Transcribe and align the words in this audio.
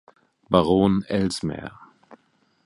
Baron 0.49 1.05
Ellesmere. 1.09 1.73